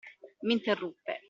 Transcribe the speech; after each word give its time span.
M'interruppe. 0.43 1.17